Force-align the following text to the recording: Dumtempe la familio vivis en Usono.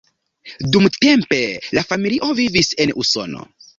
Dumtempe 0.75 1.39
la 1.79 1.83
familio 1.91 2.31
vivis 2.41 2.73
en 2.87 2.95
Usono. 3.05 3.45